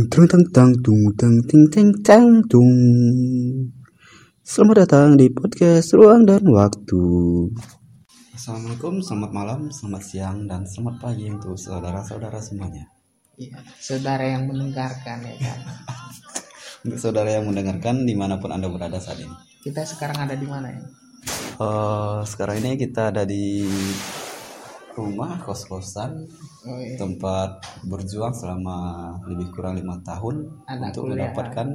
[0.00, 2.72] Tung tung tang tang tung tang ting ting tang tung.
[4.40, 7.04] Selamat datang di podcast Ruang dan Waktu.
[8.32, 12.88] Assalamualaikum, selamat malam, selamat siang, dan selamat pagi untuk saudara-saudara semuanya.
[13.36, 15.60] Iya, saudara yang mendengarkan ya kan.
[16.88, 19.36] Untuk saudara yang mendengarkan di mana pun anda berada saat ini.
[19.60, 20.80] Kita sekarang ada di mana ya?
[21.60, 23.68] Eh, sekarang ini kita ada di
[24.92, 26.26] rumah kos-kosan
[26.60, 26.92] Oh, iya.
[26.94, 28.76] tempat berjuang selama
[29.24, 31.30] lebih kurang lima tahun Anak untuk kuliah.
[31.30, 31.68] mendapatkan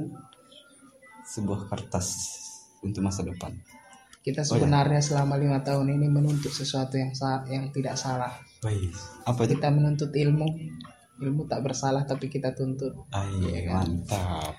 [1.26, 2.06] sebuah kertas
[2.80, 3.50] untuk masa depan.
[4.20, 4.50] Kita Oh, iya.
[4.58, 8.30] sebenarnya selama lima tahun ini menuntut sesuatu yang sa- yang tidak salah.
[8.58, 8.94] Baik.
[9.22, 9.54] Apa itu?
[9.54, 10.46] Kita menuntut ilmu.
[11.16, 12.92] Ilmu tak bersalah tapi kita tuntut.
[13.08, 13.90] Ay, Iya kan?
[13.90, 14.54] mantap.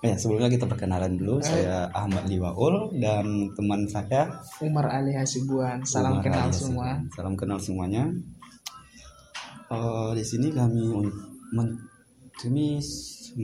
[0.00, 1.44] Ya, sebelumnya kita perkenalan dulu.
[1.44, 4.32] Saya Ahmad Liwaul dan teman saya
[4.64, 6.56] Umar Ali Hasibuan, salam Umar kenal Alias.
[6.56, 6.88] semua.
[7.12, 8.08] Salam kenal semuanya.
[9.68, 10.88] Eh, di sini kami
[11.52, 11.80] men-
[12.32, 12.80] kami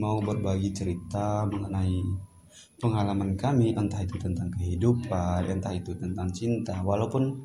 [0.01, 2.01] mau berbagi cerita mengenai
[2.81, 6.81] pengalaman kami, entah itu tentang kehidupan, entah itu tentang cinta.
[6.81, 7.37] Walaupun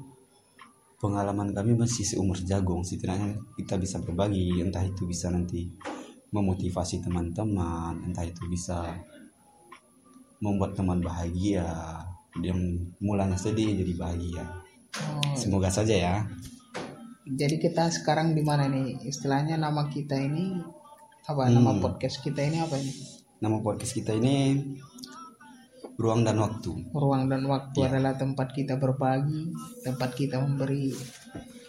[0.96, 5.68] pengalaman kami masih seumur jagung, setidaknya kita bisa berbagi, entah itu bisa nanti
[6.32, 8.80] memotivasi teman-teman, entah itu bisa
[10.40, 11.68] membuat teman bahagia,
[12.40, 12.58] yang
[12.98, 14.44] mulanya sedih jadi bahagia.
[14.96, 16.16] Oh, Semoga saja ya.
[17.22, 19.04] jadi kita sekarang di mana nih?
[19.04, 20.56] Istilahnya nama kita ini
[21.22, 21.46] apa?
[21.46, 21.54] Hmm.
[21.60, 22.92] Nama podcast kita ini apa ini?
[23.38, 24.58] Nama podcast kita ini
[25.94, 26.90] Ruang dan Waktu.
[26.90, 27.88] Ruang dan waktu Iya.
[27.94, 29.52] adalah tempat kita berbagi,
[29.84, 30.90] tempat kita memberi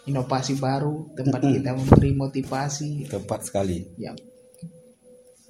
[0.04, 1.54] inovasi baru, tempat Mm-mm.
[1.60, 3.84] kita memberi motivasi, Tepat sekali.
[4.00, 4.12] ya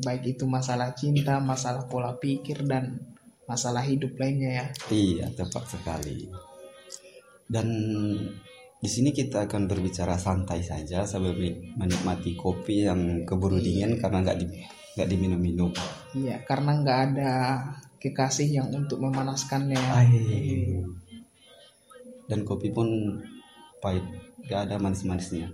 [0.03, 2.99] baik itu masalah cinta, masalah pola pikir dan
[3.47, 4.67] masalah hidup lainnya ya.
[4.91, 6.27] Iya, tepat sekali.
[7.45, 7.69] Dan
[8.81, 11.37] di sini kita akan berbicara santai saja sambil
[11.77, 14.47] menikmati kopi yang keburu dingin karena nggak di
[14.95, 15.71] nggak diminum-minum.
[16.15, 17.33] Iya, karena nggak ada
[17.99, 19.81] kekasih yang untuk memanaskannya.
[22.25, 22.89] Dan kopi pun
[23.81, 24.05] pahit,
[24.49, 25.53] nggak ada manis-manisnya.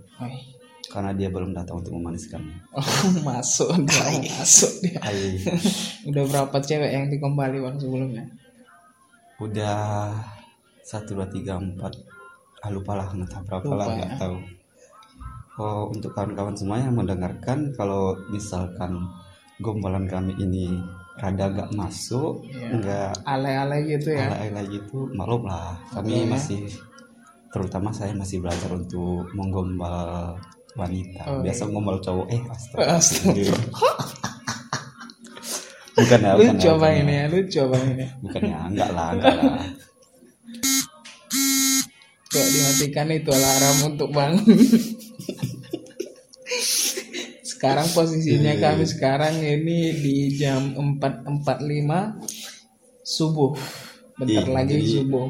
[0.91, 2.75] Karena dia belum datang untuk memaniskannya.
[2.75, 2.83] Oh,
[3.27, 4.99] masuk dia, masuk dia.
[4.99, 5.39] Ay,
[6.11, 8.25] Udah berapa cewek yang dikembali bang sebelumnya?
[9.39, 10.13] udah
[10.85, 11.89] satu dua tiga empat
[12.61, 13.93] ah, lupa lah entah berapa Lupa lah ya.
[13.97, 14.35] nggak tahu
[15.57, 19.01] oh untuk kawan-kawan semua yang mendengarkan kalau misalkan
[19.57, 20.77] gombalan kami ini
[21.17, 22.69] rada nggak masuk Iya.
[22.77, 24.29] nggak Ale-ale gitu ya.
[24.29, 26.29] ala-ala gitu maklum lah kami Iya.
[26.29, 26.61] masih
[27.49, 30.37] terutama saya masih belajar untuk menggombal
[30.73, 31.69] wanita Oh, biasa iya.
[31.69, 32.83] ngombal cowok eh Astaga.
[32.97, 33.43] astaga
[35.91, 37.19] bukan ya bukan Lucu ya, bukan ini ya.
[37.19, 37.25] ya?
[37.27, 38.05] Lucu apa ini?
[38.21, 39.55] bukannya enggak lah enggak lah
[42.25, 44.55] Kok dimatikan itu alarm untuk bangun.
[47.43, 48.63] sekarang posisinya Iya.
[48.63, 52.23] kami sekarang ini di jam 4.45
[53.03, 53.51] subuh.
[54.15, 55.27] Bentar Iya, lagi jadi- subuh.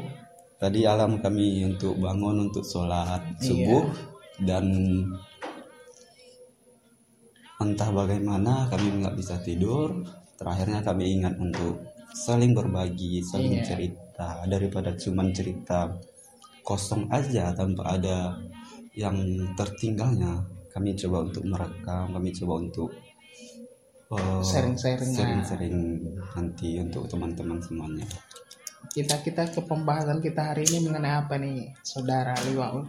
[0.56, 3.42] tadi alam kami untuk bangun untuk sholat Iya.
[3.42, 3.82] subuh
[4.40, 4.64] dan
[7.62, 10.02] entah bagaimana kami nggak bisa tidur
[10.36, 11.78] terakhirnya kami ingat untuk
[12.12, 13.64] saling berbagi saling Iya.
[13.64, 15.88] cerita daripada cuman cerita
[16.62, 18.36] kosong aja tanpa ada
[18.92, 19.16] yang
[19.56, 22.90] tertinggalnya kami coba untuk merekam kami coba untuk
[24.12, 25.16] eh, Sharing-sharing, nah.
[25.16, 25.76] sharing-sharing
[26.36, 28.04] nanti untuk teman-teman semuanya
[28.92, 32.82] Kita kita ke pembahasan kita hari ini mengenai apa nih, saudara Liwaul?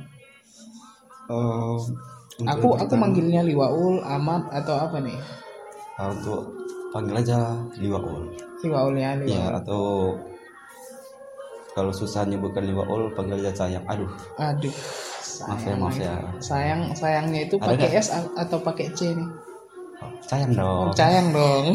[1.32, 5.14] Eh, untuk Aku aku manggilnya Liwaul, Ahmad atau apa nih?
[5.94, 6.50] eh, untuk
[6.90, 9.54] panggil aja Liwaul Liwaul ya, ya Liwaul.
[9.62, 9.82] atau
[11.72, 14.74] kalau susah bukan Liwaul panggil aja sayang aduh Aduh.
[15.46, 17.94] maaf ya sayang maaf ya Sayang sayangnya itu pakai?
[17.94, 19.30] S atau pakai C nih?
[20.02, 21.66] Oh, sayang dong Sayang dong.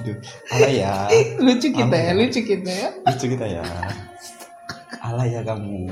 [0.00, 0.16] aduh
[0.52, 2.88] alay ya lucu kita ya, lucu kita ya.
[3.04, 3.64] lucu kita ya
[5.00, 5.88] alay ya kamu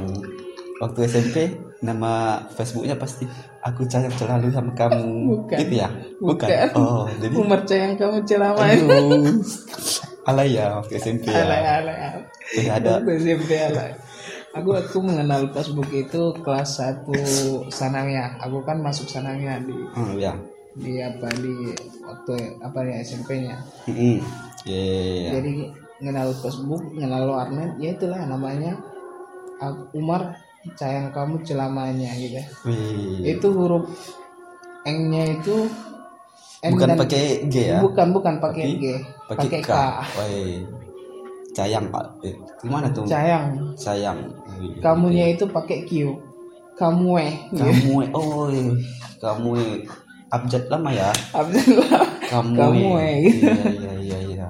[0.82, 1.36] waktu SMP
[1.78, 3.22] nama Facebooknya pasti
[3.62, 5.06] aku sayang selalu sama kamu
[5.46, 5.58] Bukan.
[5.62, 5.88] gitu ya
[6.18, 6.48] Bukan.
[6.74, 9.38] oh jadi Umar sayang kamu aduh
[10.26, 11.98] alay ya waktu SMP ya Alay alay.
[12.58, 13.90] udah ada Waktu SMP alay.
[14.52, 17.08] Aku aku mengenal Facebook itu kelas 1
[17.72, 18.36] sanawiyah.
[18.44, 20.36] Aku kan masuk sanawiyah di oh ya
[20.76, 21.72] di apa di
[22.04, 23.56] waktu apa ya SMP-nya.
[23.88, 24.20] Mm-mm.
[24.68, 25.30] ya ya, ya.
[25.40, 25.52] Jadi
[26.04, 28.76] mengenal Facebook, mengenal warnet, ya itulah namanya
[29.96, 30.36] Umar
[30.78, 32.42] sayang kamu selamanya gitu.
[32.66, 33.36] Wih.
[33.36, 33.86] Itu huruf
[34.82, 35.70] N-nya itu
[36.62, 38.84] N bukan pakai G ya bukan bukan pakai G,
[39.26, 39.72] pakai K, K.
[40.18, 40.62] Wih.
[41.52, 42.32] sayang pak eh,
[42.64, 44.24] gimana tuh Sayang, sayang
[44.56, 44.78] Wih.
[44.78, 46.14] kamunya itu pakai Q.
[46.72, 48.72] Kamu eh kamu eh, oh iya.
[49.20, 49.76] kamu eh.
[50.32, 52.00] abjad lama ya Abdullah
[52.32, 53.04] kamu, Kamu, eh.
[53.04, 53.18] eh.
[53.28, 54.48] iya iya iya iya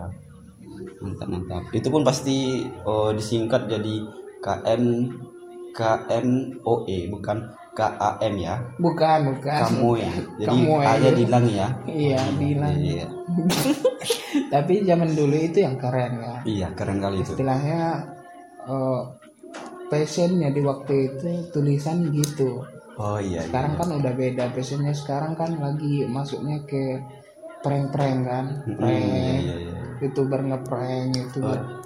[1.02, 4.06] mantap mantap itu pun pasti oh, disingkat jadi
[4.38, 4.82] KM
[5.72, 7.38] KMOE bukan
[7.72, 8.60] KAM ya.
[8.76, 9.60] Bukan bukan.
[9.64, 11.68] Kamu ya jadi ada dihilangi ya.
[11.88, 13.06] Iya bilang iya.
[14.52, 16.36] tapi zaman dulu itu yang keren ya.
[16.44, 17.32] Iya keren kali itu.
[17.32, 18.04] Istilahnya
[18.68, 19.00] eh,
[19.88, 22.60] passionnya di waktu itu tulisan gitu.
[23.00, 23.48] Oh iya iya.
[23.48, 24.52] sekarang kan udah beda.
[24.52, 27.00] Passionnya sekarang kan lagi masuknya ke
[27.64, 28.46] prank-prank kan.
[28.68, 29.76] Mm, prank iya iya iya.
[30.04, 31.80] Youtuber ngeprank youtuber Oh,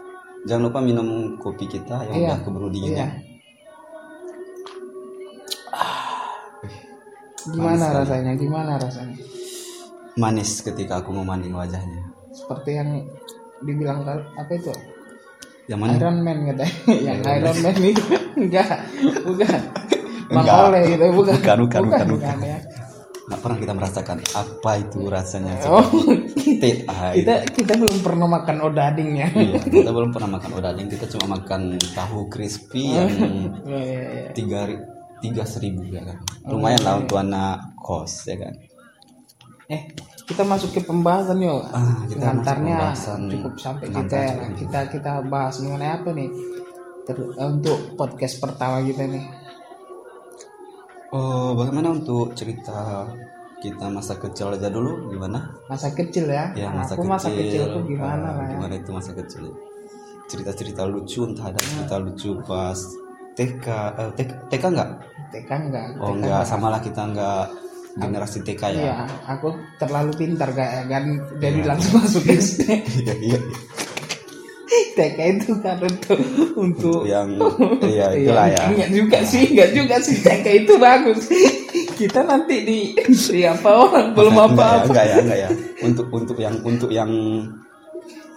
[0.51, 3.07] jangan lupa minum kopi kita yang Iya, udah keburu dingin iya.
[3.07, 3.09] ya.
[7.53, 7.99] Gimana sekali.
[8.03, 8.33] rasanya?
[8.35, 9.17] Gimana rasanya?
[10.17, 12.03] Manis ketika aku memandang wajahnya.
[12.33, 12.91] Seperti yang
[13.63, 14.73] dibilang apa itu?
[15.67, 15.93] Yang mana?
[15.99, 16.75] Iron Man katanya.
[17.11, 18.03] Yang Iron Man itu.
[18.43, 18.77] Enggak.
[19.27, 19.61] Bukan.
[20.31, 20.57] Bang Enggak.
[20.71, 21.35] Oleh gitu bukan.
[21.37, 22.39] Bukan, bukan, bukan, bukan.
[22.43, 22.59] ya.
[23.27, 25.83] nggak pernah kita merasakan apa itu rasanya oh.
[26.87, 29.27] Ah, kita kita belum pernah makan odading ya.
[29.35, 33.11] Iya, kita belum pernah makan odading kita cuma makan tahu crispy yang
[33.67, 34.31] oh, iya, iya.
[34.31, 34.71] tiga
[35.21, 36.19] tiga seribu ya kan?
[36.45, 38.55] Oh, lumayan iya, lah untuk anak kos ya kan?
[39.67, 39.83] Eh
[40.27, 41.63] kita masuk ke pembahasan yuk.
[41.71, 44.57] Ah, kita pembahasan cukup sampai kita cukup.
[44.59, 46.31] kita kita bahas mengenai apa nih?
[47.07, 49.25] Ter- eh, untuk podcast pertama kita nih.
[51.15, 53.07] Oh bagaimana untuk cerita
[53.63, 55.09] kita masa kecil aja dulu?
[55.15, 55.55] Gimana?
[55.71, 57.15] Masa kecil ya, ya masa aku kecil.
[57.15, 58.51] masa kecilku gimana ah, lah ya?
[58.59, 59.55] gimana itu masa kecil?
[60.27, 62.77] Cerita-cerita lucu entah ada cerita lucu pas
[63.37, 64.91] TK eh, TK, TK enggak
[65.31, 67.47] TK enggak oh TK enggak sama lah kita enggak
[67.97, 68.81] generasi TK ya?
[68.81, 71.05] Iya, aku terlalu pintar gak kan
[71.41, 72.69] jadi langsung masuk SD.
[73.09, 73.39] iya iya.
[74.97, 76.21] TK itu kan untuk
[76.57, 77.29] untuk yang
[77.93, 78.65] iya itulah ya.
[78.69, 80.17] Enggak juga sih, enggak juga sih.
[80.21, 81.25] TK itu bagus.
[81.97, 82.79] Kita nanti di,
[83.09, 84.85] di apa orang belum Enggak ya, apa-apa.
[84.93, 85.51] enggak ya enggak ya.
[85.81, 87.11] Untuk untuk yang untuk yang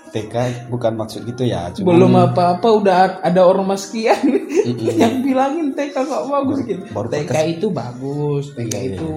[0.09, 0.35] TK
[0.67, 4.97] bukan maksud gitu ya cuma Belum apa-apa udah ada orang sekian Mm-mm.
[4.97, 6.83] yang bilangin TK gak bagus gitu.
[6.91, 8.95] baru TK itu bagus, TK Iya, iya.
[8.97, 9.11] itu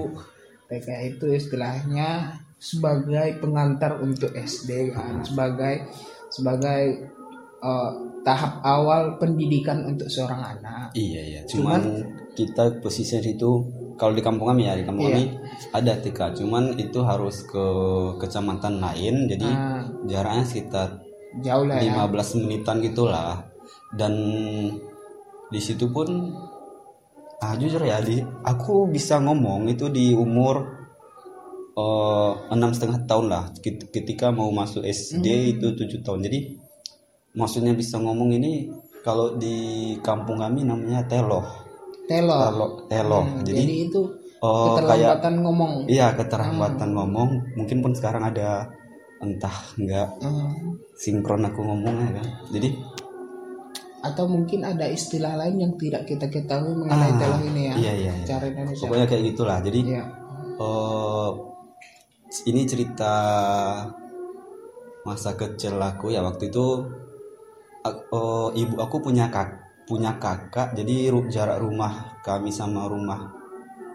[0.69, 2.09] TK itu istilahnya
[2.57, 5.91] sebagai pengantar untuk SD kan, sebagai
[6.31, 7.11] sebagai
[7.59, 7.91] eh,
[8.23, 10.95] tahap awal pendidikan untuk seorang anak.
[10.95, 11.81] Iya iya, cuman,
[12.33, 13.51] kita posisi itu
[13.93, 15.15] kalau di kampung kami ya di kampung Iya.
[15.19, 15.25] kami
[15.75, 17.65] ada TK, cuman itu harus ke
[18.17, 20.89] kecamatan lain, jadi Nah, jaraknya sekitar
[21.39, 22.05] jauh lah ya.
[22.05, 23.49] 15 menitan gitulah.
[23.89, 24.13] Dan
[25.47, 26.33] di situ pun
[27.37, 30.63] ah jujur ya di aku bisa ngomong itu di umur
[31.73, 35.51] eh, enam setengah tahun lah Ket- ketika mau masuk SD Hmm.
[35.51, 36.39] itu tujuh tahun jadi
[37.33, 38.71] maksudnya bisa ngomong ini
[39.01, 39.55] kalau di
[39.99, 41.43] kampung kami namanya teloh
[42.03, 42.39] Telo.
[42.41, 44.01] teloh teloh Hmm, jadi, jadi itu
[44.39, 45.71] oh kayak keterlambatan ngomong.
[45.87, 48.71] iya keterlambatan ngomong mungkin pun sekarang ada
[49.23, 50.75] entah nggak Hmm.
[50.93, 52.69] sinkron aku ngomongnya kan jadi
[54.03, 57.75] Atau mungkin ada istilah lain yang tidak kita ketahui mengenai Ah, telo ini ya.
[57.79, 58.25] iya iya, iya.
[58.27, 58.83] Cara Indonesia.
[58.83, 60.03] pokoknya kayak gitulah jadi Iya.
[60.59, 61.29] eh,
[62.43, 63.13] ini cerita
[65.03, 66.65] masa kecil aku ya waktu itu
[67.85, 69.49] eh, ibu aku punya kak
[69.83, 73.31] punya kakak jadi ru- jarak rumah kami sama rumah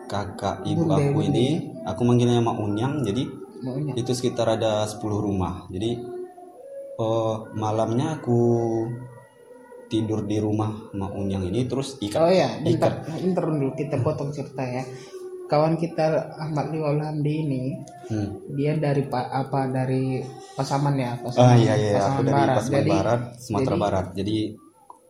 [0.04, 1.46] kakak ibu Bunda, aku ini
[1.84, 3.25] aku manggilnya Mak Unyang jadi
[3.60, 3.92] Maunya.
[3.94, 5.99] itu sekitar ada 10 rumah jadi
[6.97, 8.40] eh, malamnya aku
[9.87, 13.97] tidur di rumah Mak Unyang ini terus ikat Oh ya, ikat bentar, bentar dulu kita
[13.99, 14.85] potong cerita ya.
[15.49, 16.04] Kawan kita
[16.37, 17.62] Ahmad Liwal Hamdi ini,
[18.04, 18.37] Hmm.
[18.52, 20.21] dia dari pak apa dari
[20.52, 22.56] Pasaman ya, Ah Pasaman, iya iya aku Pasaman dari Barat.
[22.59, 24.37] Pasaman Jadi Barat Sumatera jadi- Barat jadi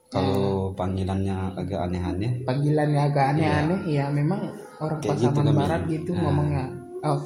[0.08, 4.40] kalau panggilannya agak aneh-aneh panggilannya agak aneh-aneh, ya memang
[4.78, 5.58] orang Kayak gitu Pasaman kami.
[5.58, 6.20] Barat gitu Nah.
[6.22, 6.64] ngomongnya.
[7.00, 7.18] Oh,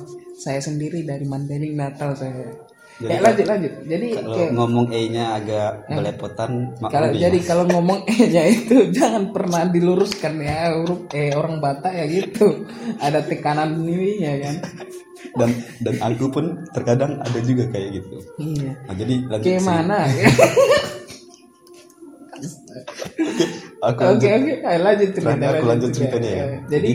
[0.42, 2.50] saya sendiri dari Mandailing Natal saya.
[2.92, 3.72] Jadi ya lanjut lanjut.
[3.84, 7.20] Jadi kalau kayak- ngomong E-nya agak belepotan maklum kalau ya.
[7.24, 12.66] jadi kalau ngomong e-nya itu jangan pernah diluruskan ya huruf e orang Batak ya gitu.
[12.98, 14.56] Ada tekanan ininya kan.
[15.32, 18.74] dan dan aku pun terkadang ada juga kayak gitu Iya.
[18.84, 19.70] nah, jadi lanjut Kayak sih.
[19.70, 19.98] mana?
[23.82, 25.28] aku Oke lanjut oke, lanjut cerita.
[25.30, 26.36] Lanjut, aku lanjut ceritanya ya.
[26.36, 26.92] Jadi, jadi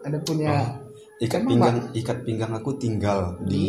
[0.00, 0.50] ada punya
[1.20, 3.66] ikat Emang, pinggang ikat pinggang aku tinggal di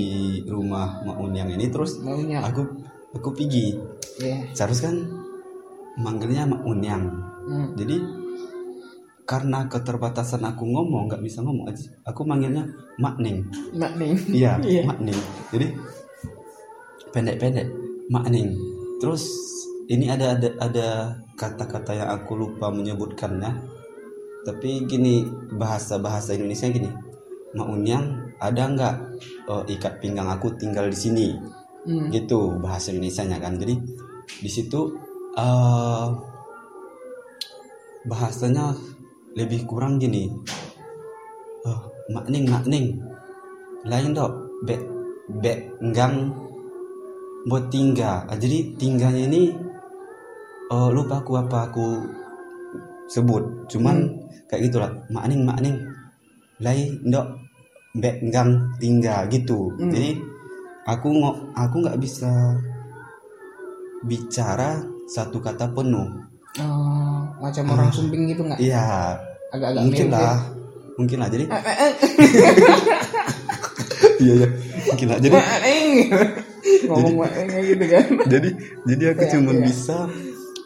[0.48, 1.68] rumah Mak Unyang ini.
[1.68, 2.40] Terus maunya.
[2.40, 2.64] aku
[3.12, 3.76] aku pergi.
[4.22, 4.38] Ya.
[4.54, 4.98] seharusnya kan
[5.98, 7.06] manggilnya Mak Unyang
[7.42, 7.74] Hmm.
[7.74, 7.98] jadi
[9.26, 11.90] karena keterbatasan aku ngomong nggak bisa ngomong aja.
[12.06, 12.70] Aku manggilnya
[13.02, 14.14] Mak Neng Mak nih.
[14.30, 14.82] iya Iya.
[14.86, 15.18] Mak Neng
[15.50, 15.74] jadi
[17.10, 17.68] pendek-pendek
[18.08, 18.54] Mak Neng
[19.02, 19.26] terus
[19.90, 20.88] ini ada ada ada
[21.34, 23.82] kata-kata yang aku lupa menyebutkannya.
[24.42, 26.90] Tapi gini bahasa bahasa Indonesia gini
[27.52, 28.06] Mak Unyang
[28.40, 28.96] ada nggak?
[29.48, 31.28] Eh, ikat pinggang aku tinggal di sini.
[31.82, 32.14] Hmm.
[32.14, 33.58] gitu bahasa Indonesia nya kan.
[33.58, 33.74] Jadi
[34.42, 34.94] di situ
[35.34, 36.08] eh
[38.06, 38.78] bahasanya
[39.34, 40.30] lebih kurang gini.
[41.66, 41.82] Oh
[42.14, 43.02] makning makning
[43.86, 44.78] lain dok be
[45.42, 46.30] be enggang
[47.50, 49.50] buat tinggal Ah, jadi tinggalnya ini
[50.70, 51.88] eh lupa aku apa aku
[53.10, 53.66] sebut.
[53.74, 54.06] Cuman
[54.46, 54.92] kayak gitulah.
[55.10, 55.78] Makning makning
[56.62, 57.28] lain dok
[57.92, 59.74] be enggang tinggal gitu.
[59.76, 59.92] Hmm.
[59.92, 60.16] jadi
[60.88, 62.32] aku ngo aku nggak bisa
[64.02, 66.08] bicara satu kata penuh
[66.60, 68.60] Oh, macam orang sumbing gitu nggak?
[68.60, 69.16] iya.
[69.56, 70.20] Agak-agak mungkin mirip ya.
[70.20, 70.40] lah.
[71.00, 71.30] Mungkin lah.
[71.32, 71.46] Jadi
[74.20, 74.48] iya iya.
[74.92, 75.18] Mungkin lah.
[75.24, 75.36] Jadi
[76.92, 77.16] ngomong
[77.64, 78.06] gitu kan.
[78.36, 78.50] Jadi
[78.84, 79.62] jadi aku Iya, cuma iya.
[79.64, 79.98] bisa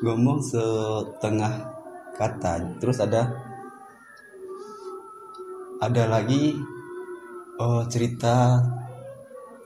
[0.02, 1.54] ngomong setengah
[2.18, 2.54] kata.
[2.82, 3.30] Terus ada
[5.82, 6.56] ada lagi
[7.60, 8.62] eh, cerita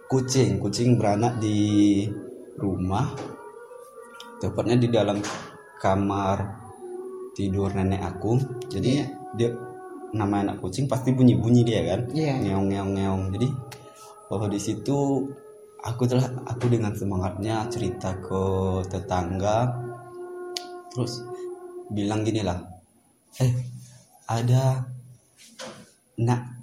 [0.10, 0.58] kucing.
[0.58, 2.06] Kucing beranak di
[2.58, 3.10] rumah.
[4.39, 5.20] Tepatnya di dalam
[5.80, 6.38] kamar
[7.36, 8.39] tidur nenek aku.
[8.72, 9.06] Jadi Iya.
[9.36, 9.50] dia
[10.10, 12.01] nama anak kucing pasti bunyi bunyi dia kan?
[12.10, 12.42] Iya.
[12.42, 13.48] ngeong ngeong ngeong jadi
[14.25, 15.22] bahwa di situ
[15.86, 18.42] aku telah aku dengan semangatnya cerita ke
[18.89, 19.70] tetangga.
[20.89, 21.22] Terus
[21.94, 22.58] bilang gini lah
[23.38, 23.54] eh
[24.25, 24.82] ada
[26.19, 26.59] nak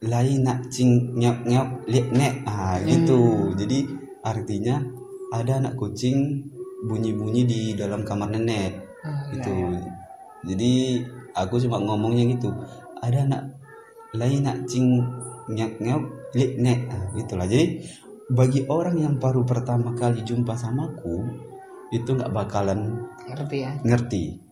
[0.00, 3.52] lain nak cing nyok nyok liek nek ah gitu.
[3.56, 3.84] Jadi
[4.24, 4.80] artinya
[5.32, 6.44] ada anak kucing
[6.84, 8.88] bunyi bunyi di dalam kamar nenek.
[9.00, 9.48] Ah, gitu.
[9.48, 9.80] iya.
[10.44, 10.72] jadi
[11.36, 12.52] aku cuma ngomongnya gitu.
[13.00, 13.42] Ada anak
[14.16, 15.00] lain nak cing
[15.48, 16.02] nyok nyok
[16.36, 17.48] liek nek ah, gitulah.
[17.48, 17.84] Jadi
[18.30, 21.26] bagi orang yang baru pertama kali jumpa sama aku
[21.90, 23.72] itu nggak bakalan ngerti ya?
[23.82, 24.49] ngerti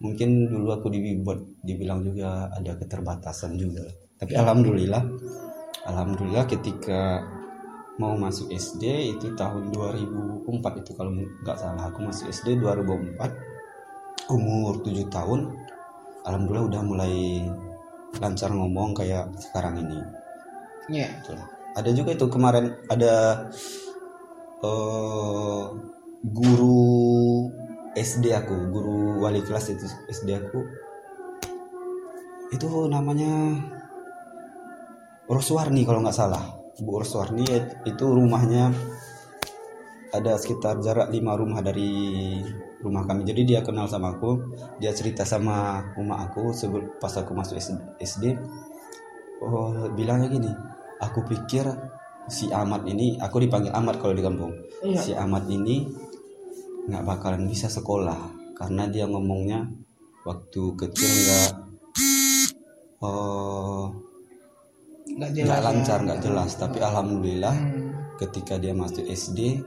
[0.00, 3.84] mungkin dulu aku dibuat dibilang juga ada keterbatasan juga.
[4.16, 5.04] Tapi alhamdulillah
[5.84, 7.20] alhamdulillah ketika
[8.00, 11.92] mau masuk SD itu tahun 2004 itu kalau nggak salah.
[11.92, 15.52] Aku masuk SD 2004 umur 7 tahun.
[16.24, 17.14] Alhamdulillah udah mulai
[18.16, 20.00] lancar ngomong kayak sekarang ini.
[20.90, 21.08] Iya.
[21.22, 21.38] Betul.
[21.70, 23.46] ada juga itu kemarin ada
[24.66, 25.64] eh
[26.26, 27.46] guru
[27.96, 30.60] SD aku guru wali kelas itu SD aku.
[32.54, 33.58] Itu namanya
[35.30, 36.42] Roswarni kalau nggak salah.
[36.80, 37.46] Bu Roswarni
[37.86, 38.70] itu rumahnya
[40.10, 41.90] ada sekitar jarak lima rumah dari
[42.82, 43.22] rumah kami.
[43.26, 47.58] Jadi dia kenal sama aku dia cerita sama rumah aku sebelum pas aku masuk
[47.98, 48.24] SD
[49.40, 50.52] oh bilangnya gini
[51.00, 51.64] aku pikir
[52.28, 54.52] si Ahmad ini aku dipanggil Ahmad kalau di kampung.
[54.80, 55.00] Iya.
[55.00, 55.84] si Ahmad ini
[56.90, 58.18] nggak bakalan bisa sekolah
[58.58, 59.70] karena dia ngomongnya
[60.26, 61.50] waktu kecil nggak
[63.00, 63.94] oh
[65.10, 65.66] nggak jelas nggak ya.
[65.66, 67.88] lancar nggak jelas tapi alhamdulillah Hmm.
[68.20, 69.64] ketika dia masuk SD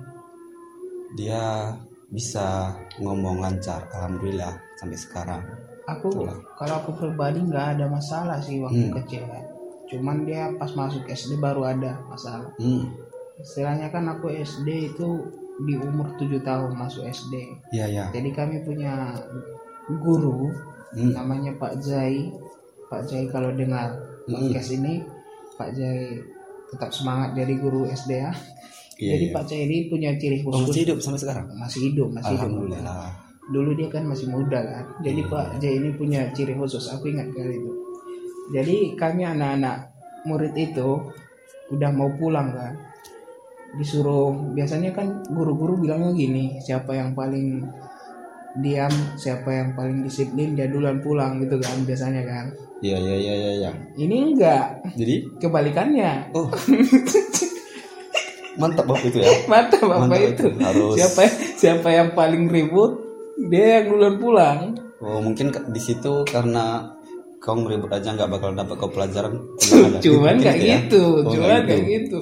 [1.15, 1.73] dia
[2.09, 5.41] bisa ngomong lancar alhamdulillah sampai sekarang
[5.85, 6.37] aku Itulah.
[6.55, 8.95] kalau aku pribadi nggak ada masalah sih waktu Hmm.
[9.01, 9.45] kecil kan
[9.89, 12.93] cuman dia pas masuk SD baru ada masalah hmm
[13.33, 15.09] istilahnya kan aku SD itu
[15.61, 17.33] di umur 7 tahun masuk SD
[17.69, 19.13] ya ya jadi kami punya
[20.01, 20.49] guru
[20.95, 21.13] hmm.
[21.13, 22.31] namanya Pak Jai.
[22.87, 23.93] Pak Jai kalau dengar
[24.23, 24.39] Hmm.
[24.39, 25.03] podcast ini
[25.59, 26.15] Pak Jai
[26.71, 28.31] tetap semangat jadi guru SD ya.
[28.95, 29.33] Iya, jadi iya.
[29.35, 31.45] Pak Jai ini punya ciri Oh, khusus masih hidup sampai sekarang?
[31.59, 32.47] Masih hidup masih hidup.
[32.47, 33.11] Alhamdulillah.
[33.51, 34.85] Dulu dia kan masih muda kan.
[35.03, 35.31] Jadi Iya.
[35.33, 36.87] Pak J ini punya ciri khusus.
[36.87, 37.71] Aku ingat kali itu.
[38.55, 39.91] Jadi kami anak-anak
[40.23, 40.89] murid itu
[41.75, 42.73] udah mau pulang kan
[43.73, 47.65] disuruh biasanya kan guru-guru bilangnya gini siapa yang paling
[48.53, 52.45] diam siapa yang paling disiplin dia duluan pulang gitu kan biasanya kan.
[52.83, 53.71] Iya iya iya iya ya.
[53.95, 54.83] ini enggak.
[54.93, 55.25] Jadi?
[55.41, 56.29] Kebalikannya.
[56.31, 56.45] Oh.
[58.53, 59.29] Mantap bapak itu ya.
[59.49, 60.45] Mata bapak Mantap itu.
[60.45, 60.47] itu.
[60.61, 61.21] Harus- siapa
[61.57, 63.01] siapa yang paling ribut
[63.49, 64.59] dia yang duluan pulang.
[65.01, 66.93] Oh mungkin di situ karena
[67.41, 69.33] kau meribut aja nggak bakal dapat kau pelajaran.
[69.57, 69.99] Tenang aja.
[70.05, 70.77] cuman Mungkin kayak itu ya?
[70.77, 72.19] gitu Oh, cuman nggak kayak gitu.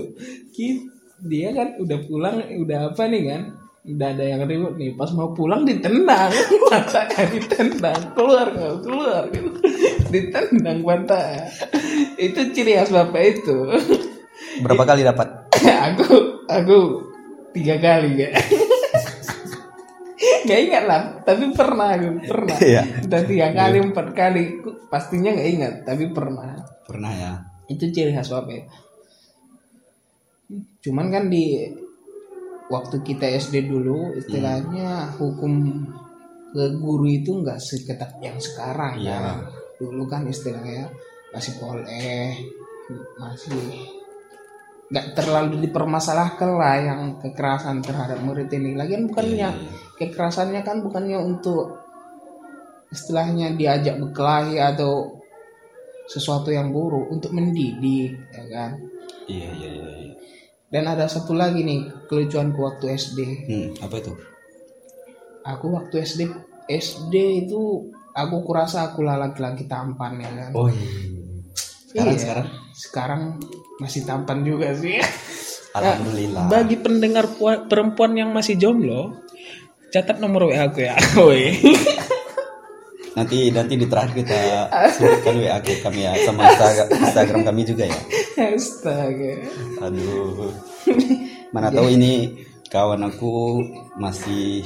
[0.55, 0.81] Ki-
[1.22, 3.42] dia kan udah pulang udah apa nih kan?
[3.82, 6.30] Udah ada yang ribut nih pas mau pulang ditendang.
[6.70, 9.24] Matanya ditendang keluar nggak keluar.
[9.30, 9.50] Gitu
[10.13, 11.50] ditendang mata
[12.18, 13.58] itu ciri khas bapak itu.
[14.62, 15.50] Berapa kali dapat?
[15.94, 16.08] Aku
[16.50, 16.78] aku
[17.51, 18.32] tiga kali ya
[20.42, 22.58] nggak ingat lah tapi pernah aku pernah.
[22.58, 22.82] Iya.
[23.06, 24.44] dan tiga kali empat kali.
[24.92, 26.60] Pastinya nggak ingat tapi pernah.
[26.84, 27.32] Pernah ya.
[27.70, 28.68] Itu ciri khas bapak
[30.81, 31.70] cuman kan di
[32.72, 35.84] waktu kita SD dulu istilahnya hukum
[36.51, 39.17] ke guru itu nggak seketat yang sekarang Iya.
[39.20, 39.38] kan
[39.79, 40.88] dulu kan istilahnya
[41.31, 42.36] masih boleh
[43.20, 43.60] masih
[44.91, 49.72] nggak terlalu dipermasalahkan lah yang kekerasan terhadap murid ini lagian bukannya iya.
[49.96, 51.79] kekerasannya kan bukannya untuk
[52.91, 55.15] istilahnya diajak berkelahi atau
[56.12, 58.72] sesuatu yang buruk untuk mendidik ya kan
[59.31, 60.13] iya iya iya iya.
[60.72, 64.12] Dan ada satu lagi nih kelucuanku waktu SD hmm, apa itu?
[65.44, 66.22] Aku waktu SD
[66.66, 70.51] SD itu aku kurasa aku laki-laki tampan ya kan?
[70.56, 70.88] Oh iya.
[71.92, 72.22] Sekarang Iya.
[72.24, 72.48] sekarang?
[72.72, 73.22] Sekarang
[73.78, 74.96] masih tampan juga sih.
[75.78, 76.48] Alhamdulillah.
[76.48, 79.20] Bagi pendengar pua- perempuan yang masih jomblo,
[79.92, 80.96] catat nomor WA aku ya.
[81.20, 81.51] Woi.
[83.12, 84.40] nanti nanti di terakhir kita
[84.96, 88.00] sebutkan WA kami ya sama Instagram, Instagram kami juga ya
[88.38, 89.34] astaga.
[89.82, 90.52] Aduh.
[91.52, 93.64] Mana tahu ini kawan aku
[94.00, 94.64] masih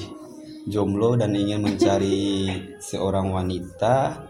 [0.69, 2.49] jomblo dan ingin mencari
[2.81, 4.25] seorang wanita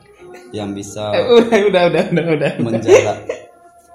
[0.52, 3.14] yang bisa Eh, udah udah udah udah udah menjala,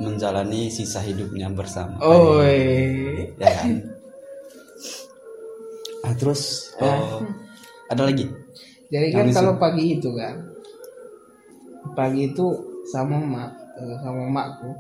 [0.01, 1.97] menjalani sisa hidupnya bersama.
[2.01, 3.69] Oh ya kan?
[6.01, 7.25] Ah, terus oh,
[7.93, 8.29] ada lagi?
[8.91, 10.51] Jadi kan Yang kalau pagi itu kan
[11.95, 12.47] pagi itu
[12.89, 14.71] sama mak eh, sama makku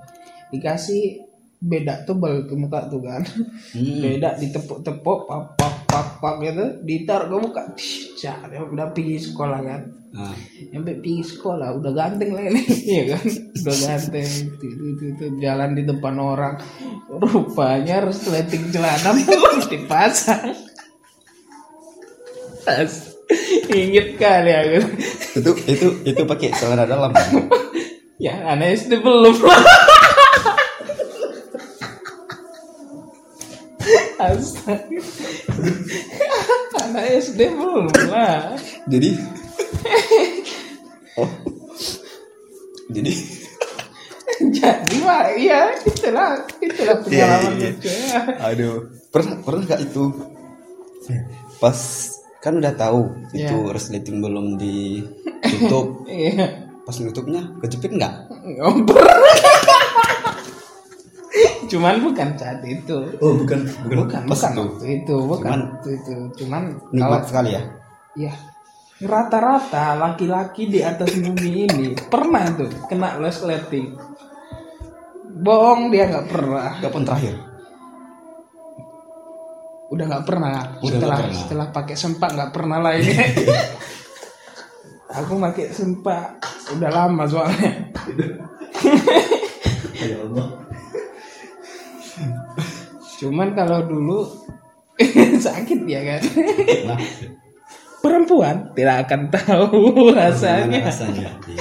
[0.50, 1.30] dikasih
[1.60, 3.20] beda tebal ke muka tuh kan.
[3.76, 4.00] Hmm.
[4.00, 6.80] beda ditepuk-tepuk pap pap pap pap gitu.
[6.82, 7.62] Ditaruh ke muka.
[8.16, 9.80] Cak, dia udah pergi sekolah kan.
[10.10, 10.34] Nah,
[10.74, 12.62] sampai pergi sekolah udah ganteng lah ini.
[12.96, 13.24] Ya kan?
[13.30, 14.26] Udah ganteng.
[14.26, 16.54] Itu, itu, itu, itu, jalan di depan orang.
[17.06, 19.12] Rupanya harus letting celana.
[19.14, 20.56] Belum dipasang.
[22.68, 23.16] As,
[23.72, 24.78] inget kali aku.
[25.38, 27.12] Itu itu itu pakai celana dalam.
[28.20, 29.32] Ya anak SD belum
[34.20, 35.00] Astaga.
[36.80, 39.10] anak SD belum lah jadi
[41.16, 41.30] oh
[42.88, 43.12] jadi
[44.50, 48.10] jadi mah iya itulah itulah pengalaman Iya, iya, lucu iya.
[48.10, 48.20] ya.
[48.42, 48.76] aduh
[49.08, 50.04] pernah pernah nggak itu
[51.56, 51.78] pas
[52.40, 53.70] kan udah tahu itu Iya.
[53.70, 56.66] resleting belum ditutup Iya.
[56.82, 58.14] pas nutupnya kejepit nggak
[58.58, 58.98] Ngompor.
[61.70, 62.98] Cuman bukan saat itu.
[63.22, 66.14] oh bukan Bukan, pas bukan itu waktu itu, bukan Cuman- waktu itu.
[66.42, 67.62] Cuman kalau nikmat sekali ya
[68.18, 68.34] ya
[69.00, 73.94] rata-rata laki-laki di atas bumi ini pernah tuh kena resleting.
[75.40, 76.74] Bohong dia nggak pernah.
[76.82, 77.34] kapan terakhir
[79.90, 80.58] Udah nggak pernah.
[80.82, 81.38] Udah setelah nggak pernah.
[81.38, 83.14] setelah pakai sempak nggak pernah lah ini.
[85.22, 86.38] Aku pakai sempak
[86.74, 87.72] udah lama soalnya.
[90.10, 90.46] ya Allah
[93.20, 94.24] Cuman kalau dulu
[95.44, 96.20] sakit ya kan.
[96.86, 96.98] nah
[98.00, 99.68] Perempuan tidak akan tahu
[100.10, 100.80] rasanya.
[100.82, 101.60] rasanya Iya.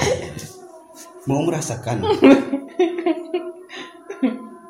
[1.26, 2.00] mau merasakan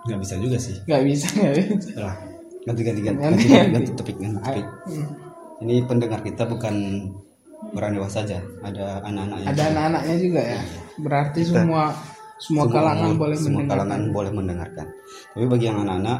[0.03, 1.88] nggak bisa juga sih Nggak bisa nggak bisa.
[1.96, 2.14] lah
[2.61, 4.66] ganti ganti ganti Ganti, ganti, topik ganti topik
[5.61, 6.74] ini pendengar kita bukan
[7.70, 10.61] orang dewasa saja ada anak-anaknya Ada anak-anaknya juga ya.
[10.96, 11.85] Berarti Kita- semua
[12.35, 13.76] semua kalangan umur, boleh semua mendengar.
[13.76, 14.87] kalangan boleh mendengarkan
[15.31, 16.18] tapi bagi yang anak-anak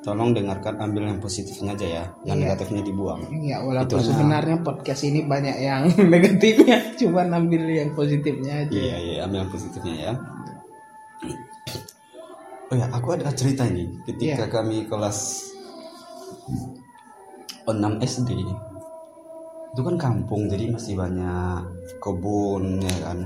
[0.00, 2.44] tolong dengarkan ambil yang positifnya aja ya yang Iya.
[2.48, 5.82] negatifnya dibuang Ya walaupun Itu sebenarnya podcast ini banyak yang
[6.14, 8.72] negatifnya, cuma ambil yang positifnya aja.
[8.72, 10.12] iya iya ambil yang positifnya ya
[12.66, 14.48] oh ya aku ada cerita ini ketika Iya.
[14.48, 15.18] kami kelas
[17.62, 18.30] 6 SD
[19.70, 21.62] itu kan kampung jadi masih banyak
[22.00, 23.18] kebun ya kan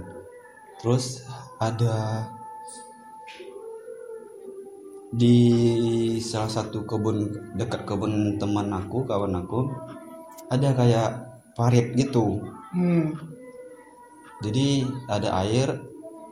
[0.76, 1.24] terus
[1.56, 2.26] ada
[5.14, 5.38] di
[6.18, 9.70] salah satu kebun dekat kebun teman aku kawan aku
[10.50, 11.10] ada kayak
[11.54, 12.42] parit gitu.
[12.74, 13.14] Hmm.
[14.42, 15.78] jadi ada air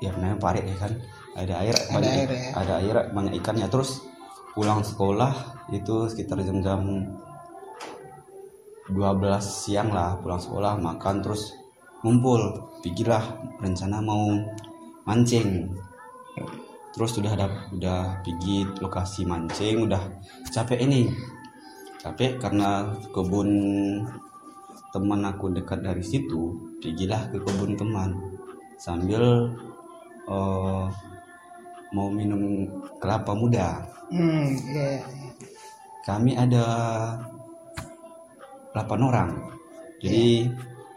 [0.03, 0.93] ya namanya parit ya kan?
[1.33, 2.51] Ada air Ada banyak air ya.
[2.59, 3.71] ada air banyak ikannya.
[3.71, 4.03] Terus
[4.53, 5.33] pulang sekolah
[5.71, 6.83] itu sekitar jam-jam
[8.91, 8.99] 12
[9.41, 11.55] siang lah pulang sekolah makan terus
[12.03, 12.67] ngumpul.
[12.83, 13.23] Pikirlah
[13.63, 14.27] rencana mau
[15.07, 15.71] mancing
[16.93, 20.03] terus sudah ada udah pergi lokasi mancing udah
[20.53, 21.09] capek ini.
[21.99, 23.49] Capek karena kebun
[24.93, 26.53] teman aku dekat dari situ
[26.83, 28.11] pergilah ke kebun teman.
[28.77, 29.49] Sambil
[30.29, 30.87] eh,
[31.93, 32.69] mau minum
[33.01, 33.89] kelapa muda.
[34.13, 35.01] Hmm, iya.
[35.01, 35.31] iya.
[36.05, 36.65] kami ada
[38.75, 39.31] 8 orang.
[40.03, 40.51] Jadi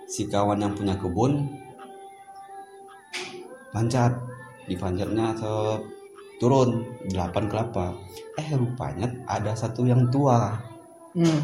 [0.10, 1.46] si kawan yang punya kebun
[3.70, 4.16] panjat
[4.66, 5.54] di panjatnya ke
[6.42, 7.96] turun 8 kelapa.
[8.36, 10.52] Eh rupanya ada satu yang tua.
[11.16, 11.40] Hmm.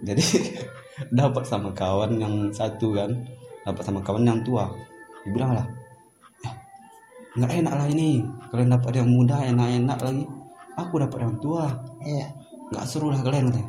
[0.00, 0.24] jadi
[1.20, 3.10] dapat sama kawan yang satu kan.
[3.66, 4.70] Dapat sama kawan yang tua.
[5.26, 5.66] Dibilang lah
[6.46, 6.54] "Eh,
[7.36, 8.24] nggak enak lah ini.
[8.48, 10.24] Kalian dapat yang muda enak-enak lagi.
[10.80, 11.68] Aku dapat yang tua.
[12.00, 12.28] Iya.
[12.70, 13.66] nggak seru lah kalian katanya.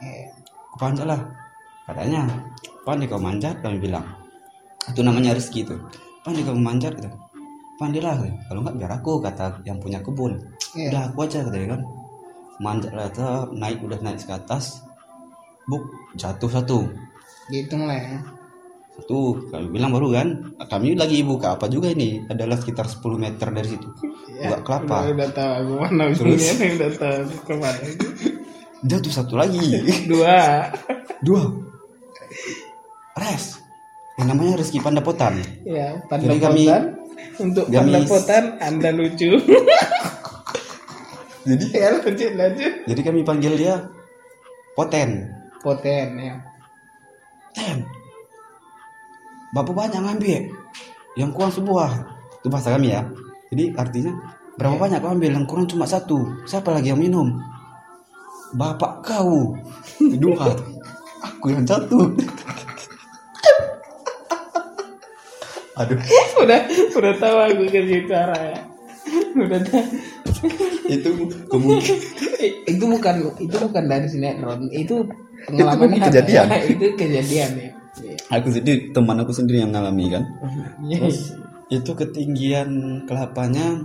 [0.00, 0.30] Iya.
[0.70, 1.20] Aku panjat lah.
[1.84, 2.22] Katanya
[2.86, 3.60] pandai kau manjat?
[3.60, 4.06] Kami bilang.
[4.88, 5.76] Itu namanya rezeki itu.
[6.24, 6.96] Pandai kau manjat?
[6.96, 7.23] Kata
[7.84, 8.38] pandai lah katanya.
[8.42, 10.32] kalau nggak biar aku kata yang punya kebun
[10.72, 10.88] Iya.
[10.88, 11.80] udah aku aja katanya kan
[12.56, 14.80] manjat lah tetap naik udah naik ke atas
[15.64, 16.78] buk jatuh satu
[17.44, 18.16] Dihitung lah ya.
[18.94, 19.18] satu
[19.48, 20.28] kami bilang baru kan
[20.64, 23.88] kami lagi buka apa juga ini adalah sekitar 10 meter dari situ
[24.40, 26.42] buka kelapa Udah, udah tahu aku mana Terus?
[26.56, 27.82] udah tahu ke mana.
[28.82, 29.62] jatuh satu lagi
[30.04, 30.68] Dua.
[31.20, 31.42] dua
[33.16, 33.58] res
[34.14, 36.82] yang namanya rezeki pandapotan Ya, Jadi kami- pandapotan.
[37.40, 39.34] Untuk pandapotan Anda lucu.
[41.48, 42.72] jadi ya lanjut lanjut.
[42.88, 43.74] jadi kami panggil dia
[44.78, 45.28] poten.
[45.60, 46.34] Poten ya.
[47.54, 47.86] ten.
[49.54, 50.50] Bapak banyak ngambil
[51.14, 51.90] yang kurang sebuah.
[52.42, 53.06] Itu bahasa kami ya.
[53.54, 54.12] Jadi artinya
[54.58, 55.30] berapa banyak kau ambil?
[55.30, 56.42] Yang kurang cuma satu.
[56.42, 57.38] Siapa lagi yang minum?
[58.54, 59.54] Bapak kau.
[60.22, 60.50] Dua.
[61.24, 62.12] Aku yang satu
[65.74, 65.98] aduh
[66.42, 66.60] udah
[66.94, 68.60] udah tahu aku ke situ arahnya.
[69.34, 69.84] Udah tahu.
[70.86, 71.08] itu
[71.46, 71.98] kemungkinan
[72.72, 75.02] itu bukan itu bukan dari sinetron itu
[75.44, 76.46] pengalaman Itu kejadian.
[76.72, 77.70] itu kejadian ya
[78.28, 80.24] aku sendiri teman aku sendiri yang ngalami kan
[80.82, 80.98] Iya.
[81.00, 82.68] terus itu ketinggian
[83.04, 83.80] kelapanya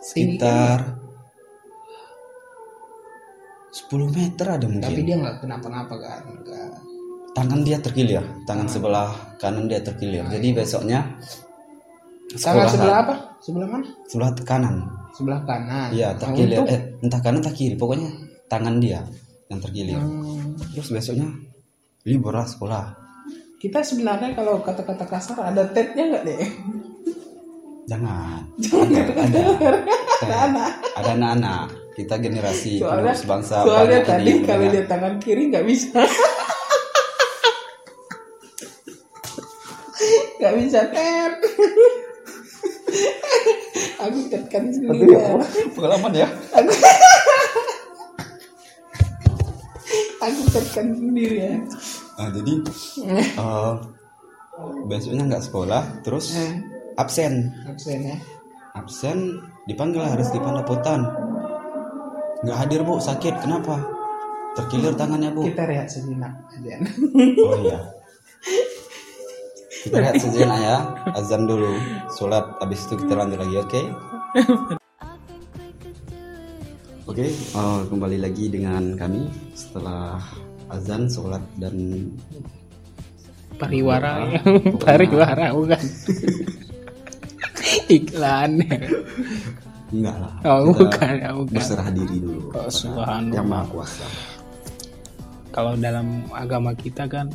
[0.00, 0.98] sekitar
[3.70, 6.72] 10 meter ada mungkin tapi dia nggak kenapa-napa kan Nggak.
[7.34, 11.02] Tangan dia terkilir tangan sebelah kanan dia terkilir jadi besoknya
[12.34, 13.14] tangan sekolah sebelah apa?
[13.38, 13.86] Sebelah mana?
[14.08, 14.76] Sebelah kanan.
[15.12, 15.88] Sebelah kanan.
[15.92, 17.76] Iya Nah, terkilir untuk- eh entah kanan entah kiri.
[17.76, 18.08] Pokoknya
[18.48, 19.04] tangan dia
[19.46, 21.28] yang terkilir Hmm, terus besoknya
[22.02, 22.84] libur lah sekolah.
[23.60, 26.42] Kita sebenarnya kalau kata-kata kasar ada tetnya nggak deh?
[27.84, 28.40] Jangan.
[28.56, 29.42] Ada ada.
[30.96, 31.66] ada anak-anak.
[31.94, 36.02] Kita generasi soalnya bangsa soalnya tadi kalau dia tangan kiri nggak bisa
[40.44, 41.40] nggak bisa tet
[44.04, 45.40] aku tetkan Aduh, sendiri ya
[45.72, 46.28] pengalaman ya.
[46.52, 46.68] Aku
[50.28, 51.56] aku tetkan sendiri ya.
[52.20, 52.52] Nah, jadi
[53.40, 53.72] eh,
[54.84, 56.60] besoknya nggak sekolah terus Eh,
[57.00, 57.48] absen.
[57.64, 58.20] Absen ya.
[58.76, 61.08] Absen dipanggil harus dipandapotan
[62.44, 63.40] nggak hadir bu sakit.
[63.40, 63.80] Kenapa?
[64.60, 65.48] Terkilir tangannya bu.
[65.48, 66.84] Kita rehat sejenak aja
[67.40, 67.80] oh iya
[69.84, 70.76] kita lihat sejenak ya
[71.12, 71.76] azan dulu
[72.08, 73.80] sholat habis itu kita lanjut lagi oke
[77.04, 80.16] oke eh, kembali lagi dengan kami setelah
[80.72, 82.08] azan sholat dan
[83.54, 84.40] Pariwara ya.
[84.82, 85.78] Pariwara bukan.
[87.86, 88.58] Iklan.
[89.94, 91.54] enggak lah Oh, Kita bukan, ya, bukan.
[91.54, 92.66] berserah diri dulu Oh,
[93.30, 94.02] yang maha kuasa
[95.54, 97.30] Kalau dalam agama kita kan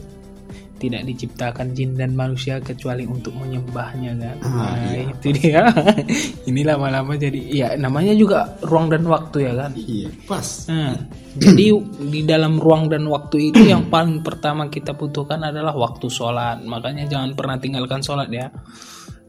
[0.79, 4.37] tidak diciptakan jin dan manusia kecuali untuk menyembahnya kan.
[4.41, 5.11] Ah, nah, iya.
[5.11, 5.61] itu dia.
[6.49, 9.71] Ini lama-lama jadi ya namanya juga ruang dan waktu ya kan.
[9.75, 10.95] iya pas Nah,
[11.35, 11.65] jadi
[12.09, 16.63] di dalam ruang dan waktu itu yang paling pertama kita butuhkan adalah waktu sholat.
[16.63, 18.47] Makanya jangan pernah tinggalkan sholat ya.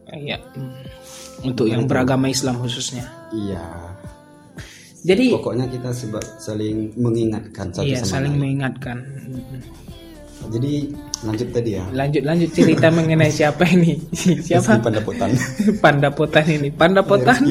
[0.08, 0.38] Iya.
[0.54, 0.72] Hmm.
[1.42, 3.04] Untuk yang beragama Islam khususnya.
[3.32, 3.64] iya
[5.00, 8.96] Jadi pokoknya kita seba- saling mengingatkan satu iya sama saling lain mengingatkan.
[10.52, 10.74] jadi
[11.20, 11.84] lanjut tadi ya.
[11.92, 13.92] Lanjut lanjut cerita mengenai siapa ini?
[14.46, 14.80] Siapa?
[14.80, 15.30] pandapotan.
[15.84, 16.68] Pandapotan ini.
[16.72, 17.40] Pandapotan.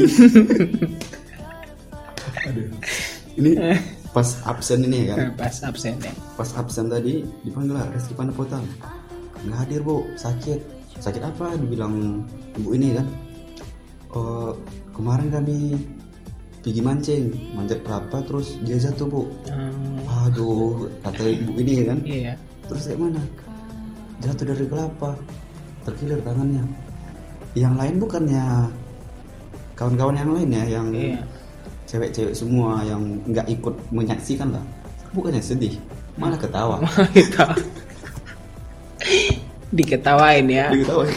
[3.40, 3.52] ini
[4.10, 5.38] pas absen ini kan?
[5.38, 6.10] Pas absen ya.
[6.34, 8.66] pas absen tadi dipanggil lah Reski Pandapotan.
[9.46, 10.02] Nggak hadir bu.
[10.18, 10.60] Sakit.
[11.00, 11.54] Sakit apa?
[11.56, 12.26] Dibilang
[12.58, 13.08] ibu ini kan?
[14.18, 14.52] "Eh,
[14.92, 15.78] kemarin kami
[16.60, 17.24] pergi mancing.
[17.54, 19.22] Manjat berapa terus dia jatuh bu.
[19.48, 22.00] Hmm, aduh kata ibu ini kan?
[22.04, 22.34] Iya.
[22.70, 23.18] terus kayak mana
[24.20, 25.16] jatuh dari kelapa
[25.82, 26.64] terkilir tangannya
[27.54, 28.68] yang lain bukannya
[29.74, 31.24] kawan-kawan yang lain ya yang Iya.
[31.88, 34.64] cewek-cewek semua yang nggak ikut menyaksikan lah
[35.10, 35.80] bukannya sedih
[36.16, 36.78] malah ketawa
[37.16, 37.42] Gitu.
[39.70, 40.68] Diketawain ya.
[40.70, 41.16] diketawain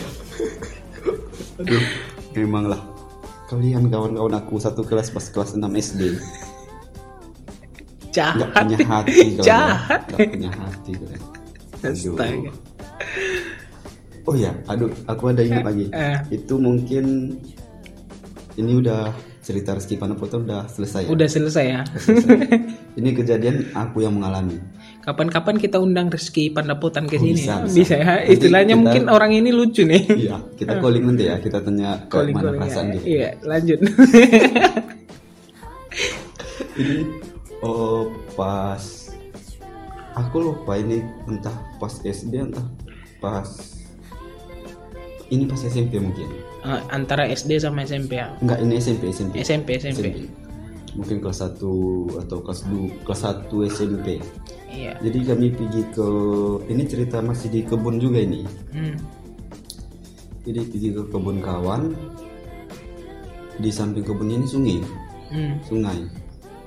[1.59, 1.85] aduh
[2.33, 2.81] memang lah
[3.47, 6.01] kalian kawan-kawan aku satu kelas pas kelas 6 SD
[8.13, 8.53] nggak Jahat.
[8.55, 10.01] punya hati kalian Jahat.
[10.07, 11.23] nggak punya hati kalian
[11.83, 12.15] Aduh.
[12.15, 12.51] Astaga.
[14.25, 16.19] Oh ya aduh aku ada ingat lagi Eh.
[16.33, 17.37] itu mungkin
[18.53, 19.09] ini udah
[19.43, 21.03] cerita Rizky Panaputra udah selesai.
[21.03, 21.11] ya?
[21.11, 21.83] Udah selesai ya.
[21.99, 22.39] Selesai.
[22.95, 24.63] Ini kejadian aku yang mengalami.
[25.03, 27.43] Kapan-kapan kita undang Rizky Pandaputan ke Oh, sini.
[27.43, 27.95] bisa, bisa, bisa.
[27.97, 28.07] ya.
[28.23, 30.05] Nanti Istilahnya kita- mungkin orang ini lucu nih.
[30.07, 31.43] Iya, kita calling nanti ya.
[31.43, 32.93] Kita tanya ke Calling mana calling perasaan ya.
[32.93, 33.03] dia.
[33.03, 33.79] Iya, lanjut.
[36.73, 36.99] Ini
[37.61, 38.81] oh pas
[40.15, 42.65] aku lupa ini entah pas SD entah
[43.19, 43.49] pas
[45.33, 46.29] ini pas SMP mungkin.
[46.63, 48.29] Eh, antara SD sama SMP ya.
[48.39, 49.41] Enggak, ini SMP, SMP.
[49.41, 50.29] SMP, SMP.
[50.93, 51.57] Mungkin kelas 1
[52.21, 54.21] atau kelas 2, kelas 1 SMP.
[54.69, 54.93] Iya.
[55.01, 56.09] Jadi kami pergi ke
[56.69, 58.45] ini cerita masih di kebun juga ini.
[58.77, 58.97] Hmm.
[60.45, 61.83] Jadi pergi ke kebun kawan.
[63.57, 64.81] Di samping kebun ini sungai,
[65.33, 65.57] Hmm.
[65.65, 65.99] sungai.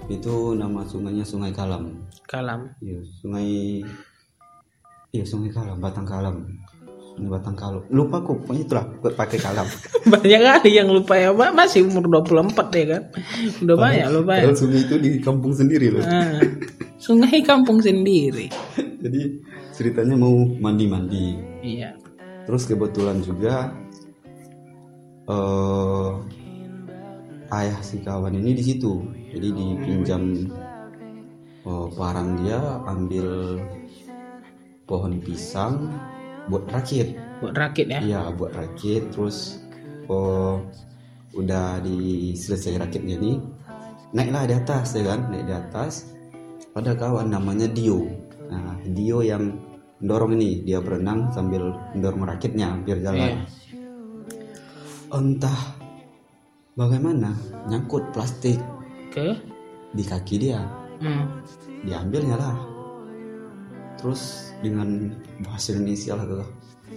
[0.05, 1.97] Itu nama sungainya Sungai Kalam.
[2.29, 2.69] Kalam.
[2.77, 3.49] Iya, sungai
[5.09, 6.43] Iya, Sungai Kalam, Batang Kalam.
[7.15, 7.83] Sungai Batang Kalam.
[7.95, 9.63] Lupa kok, pokoknya itulah pakai kalam.
[10.11, 11.55] Banyak kali yang lupa ya, Pak.
[11.55, 13.03] Masih umur 24 ya kan.
[13.63, 14.51] Udah banyak lupa ya.
[14.51, 16.03] Sungai itu di kampung sendiri loh.
[16.03, 16.43] Ah,
[16.99, 18.51] sungai kampung sendiri.
[19.03, 19.21] Jadi
[19.71, 21.39] ceritanya mau mandi-mandi.
[21.63, 21.95] Iya.
[22.43, 23.71] Terus kebetulan juga
[25.25, 26.11] eh
[27.55, 29.07] ayah si kawan ini di situ.
[29.31, 30.51] Jadi dipinjam
[31.63, 32.59] eh, barang dia
[32.91, 33.57] ambil
[34.85, 35.89] pohon pisang
[36.49, 37.17] buat rakit.
[37.41, 37.99] Buat rakit ya.
[38.01, 39.59] Iya, buat rakit terus
[40.09, 40.61] oh
[41.35, 43.37] udah diselesai rakitnya nih.
[44.15, 46.15] Naiklah di atas ya kan, naik di atas.
[46.75, 48.07] Ada kawan namanya Dio.
[48.47, 49.59] Nah, Dio yang
[49.99, 53.31] dorong ini, dia berenang sambil mendorong rakitnya biar jalan.
[53.31, 53.43] Iya.
[55.11, 55.59] Entah
[56.75, 57.31] bagaimana
[57.67, 58.59] nyangkut plastik
[59.11, 59.35] Ke?
[59.95, 60.63] di kaki dia.
[60.99, 61.43] Hmm.
[61.83, 62.74] Diambilnya lah.
[63.95, 64.21] Terus
[64.59, 66.45] dengan bahasa Indonesia lah tuh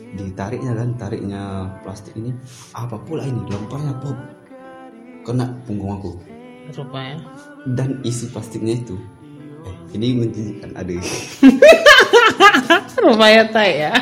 [0.09, 1.43] ditariknya kan, tariknya
[1.83, 2.33] plastik ini
[2.73, 4.17] apa pula ini lemparnya pop
[5.23, 6.13] kena punggung aku
[6.73, 7.21] Rupanya.
[7.77, 8.97] dan isi plastiknya itu
[9.65, 10.93] eh, ini menjijikkan ada
[12.99, 13.93] Rupanya tai ya.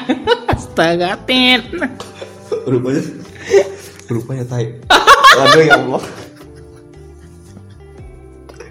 [0.49, 1.63] Astaga, tit.
[2.67, 3.03] rupanya
[4.07, 4.79] rupanya tai
[5.37, 6.03] aduh ya Allah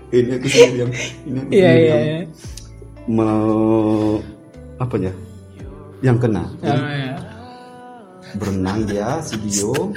[0.10, 0.92] ini aku sendiri yang
[1.28, 2.20] ini aku Iya, sendiri iya, yang iya.
[3.08, 4.22] Me-
[4.76, 5.14] apa ya
[6.02, 7.16] yang kena Oh, iya.
[8.36, 9.94] berenang dia si Dio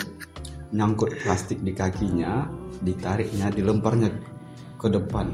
[0.71, 2.47] nyangkut plastik di kakinya
[2.79, 4.12] ditariknya dilemparnya
[4.77, 5.33] ke depan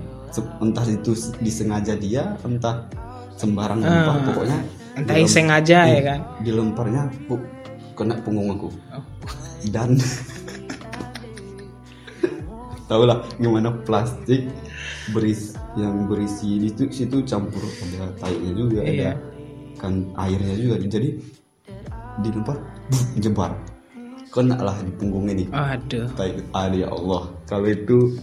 [0.58, 2.86] entah itu disengaja dia entah
[3.34, 4.24] sembarang lempar Ah.
[4.24, 4.58] pokoknya
[4.94, 6.18] Entah dilem- sengaja ya kan.
[6.40, 7.42] dilemparnya puk,
[7.92, 9.02] kena punggung aku Oh.
[9.68, 9.98] dan
[12.86, 14.46] tau lah gimana plastik
[15.10, 19.10] beris yang berisi di situ, situ campur ada tainya juga Iya.
[19.10, 19.10] ada
[19.74, 21.18] kan airnya juga jadi
[22.22, 22.56] dilempar
[23.18, 23.58] jebar
[24.30, 26.06] kena lah di punggung ini Aduh.
[26.14, 28.14] tai ada ya Allah kalau itu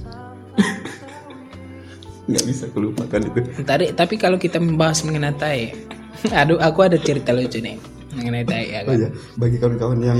[2.31, 5.61] nggak bisa kelupakan itu Tadi tapi kalau kita membahas mengenai tai,
[6.39, 7.75] aduh aku ada cerita lucu nih
[8.15, 9.03] mengenai tai ya oh kan.
[9.07, 10.19] ya bagi kawan-kawan yang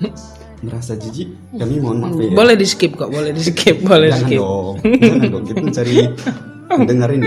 [0.64, 4.14] merasa jijik kami mohon maaf ya Boleh di skip kok, boleh di skip, boleh di
[4.16, 4.40] jangan skip.
[4.40, 5.96] dong jangan dong kita mencari
[6.66, 7.24] pendengar ini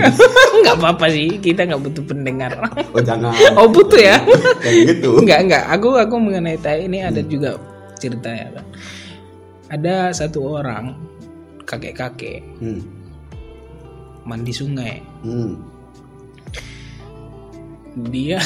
[0.60, 2.52] Enggak apa-apa sih, kita nggak butuh pendengar.
[2.92, 4.20] oh jangan Oh butuh ya?
[4.60, 7.56] kayak gitu Enggak enggak, aku aku mengenai tai ini ada juga
[7.96, 8.66] ceritanya kan.
[9.70, 10.92] Ada satu orang
[11.64, 12.82] kakek-kakek hmm.
[14.26, 15.00] mandi sungai.
[15.24, 15.56] Hmm.
[18.12, 18.38] Dia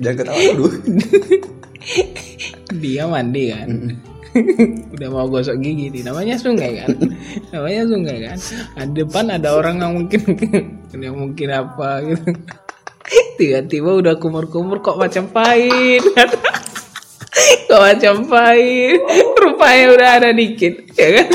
[0.00, 0.68] jangan ketawa dulu
[2.82, 3.70] dia mandi kan.
[4.92, 6.92] Udah mau gosok gigi nih, namanya sungai kan.
[7.52, 8.38] namanya sungai kan.
[8.92, 10.20] Di depan ada orang yang mungkin
[11.04, 12.30] yang mungkin apa gitu.
[13.36, 16.02] Tiba-tiba udah kumur-kumur kok macam pahit.
[17.68, 19.00] kok macam pahit.
[19.36, 21.28] Rupanya udah ada dikit, ya kan?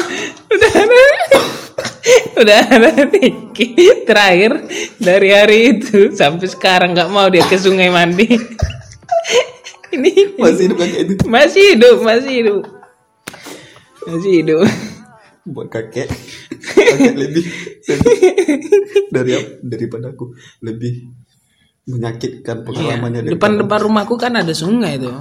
[0.52, 1.02] Udah ada
[2.42, 4.10] udah ada dikit.
[4.10, 4.52] Terakhir
[4.98, 8.30] dari hari itu sampai sekarang nggak mau dia ke sungai mandi.
[9.92, 12.62] Ini masih hidup kayak itu masih hidup, masih hidup.
[14.02, 14.62] Masih hidup.
[15.42, 16.06] buat kakek
[16.78, 17.42] kakek lebih
[19.10, 21.10] dari daripada aku lebih
[21.84, 23.26] menyakitkan pengalamannya Iya.
[23.26, 25.18] daripada- Depan-depan rumahku kan ada sungai tuh.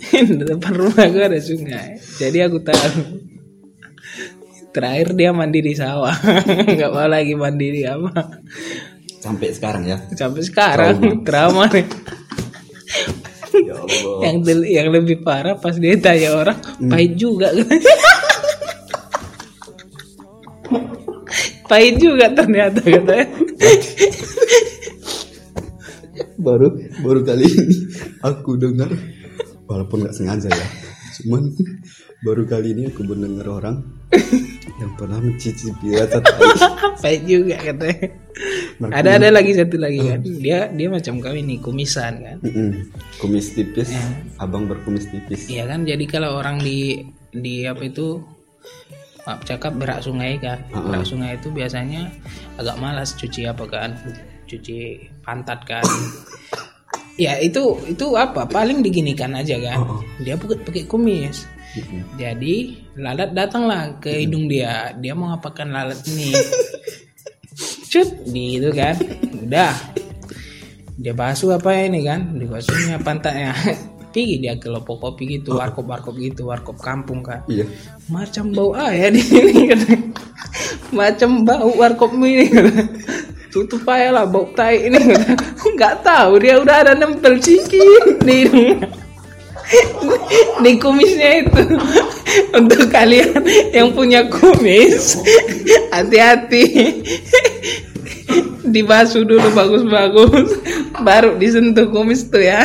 [0.48, 2.00] depan rumahku ada sungai.
[2.16, 3.20] Jadi aku tahu.
[4.72, 6.16] Terakhir dia mandi di sawah.
[6.72, 8.12] Nggak mau lagi mandi di apa.
[9.16, 11.82] sampai sekarang ya Sampai sekarang trauma nih.
[13.86, 16.58] Allah Yang yang lebih parah pas dia tanya orang,
[16.90, 17.54] pahit juga.
[21.70, 23.26] pahit juga ternyata katanya.
[26.38, 26.68] baru
[27.02, 27.76] baru kali ini
[28.22, 28.86] aku dengar
[29.66, 30.68] walaupun nggak sengaja ya
[31.18, 31.50] cuman
[32.22, 33.82] baru kali ini aku mendengar orang
[34.78, 36.52] yang pernah mencicipi rasa tai.
[37.00, 38.25] Baik juga katanya.
[38.76, 40.20] Ada ada lagi satu lagi kan.
[40.20, 42.36] Dia dia macam kami nih kumisan kan.
[42.44, 42.70] Mm-mm.
[43.16, 44.04] kumis tipis Ya.
[44.36, 47.00] abang berkumis tipis Iya kan jadi kalau orang di
[47.32, 48.20] di apa itu
[49.24, 50.60] maaf cakap berak sungai kan.
[50.68, 52.12] Berak sungai itu biasanya
[52.60, 53.96] agak malas cuci apa kan?
[54.44, 55.82] Cuci pantat kan.
[57.16, 58.44] ya itu itu apa?
[58.44, 60.04] Paling diginikan aja kan.
[60.20, 61.48] Dia pakai pakai kumis.
[62.16, 64.92] Jadi lalat datanglah ke hidung dia.
[64.96, 66.32] Dia mau ngapakan lalat ini?
[67.86, 68.96] Cut, gitu kan.
[69.46, 69.74] Udah.
[70.96, 72.34] Dia basuh apa ini kan?
[72.34, 73.54] Dibasuhnya pantatnya.
[74.16, 77.44] Pergi dia ke lopo kopi gitu, warkop-warkop gitu, warkop kampung kan.
[77.52, 77.68] iya
[78.08, 79.80] Macam bau ayah di sini kan.
[80.88, 82.64] Macam bau warkop ini kan.
[83.52, 85.36] Tutup aja lah bau tai ini kan.
[85.68, 88.80] Nggak tahu dia udah ada nempel sikit di hidung
[90.64, 91.62] di kumisnya itu
[92.54, 93.42] untuk kalian
[93.74, 95.18] yang punya kumis
[95.90, 96.64] hati-hati
[98.76, 100.60] dibasuh dulu bagus-bagus.
[101.00, 102.60] Baru disentuh kumis tuh ya.